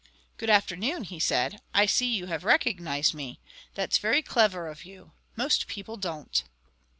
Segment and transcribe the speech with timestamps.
[0.37, 1.61] "Good afternoon," he said.
[1.75, 3.39] "I see you have recognized me.
[3.75, 5.11] That's very clever of you.
[5.35, 6.43] Most people don't."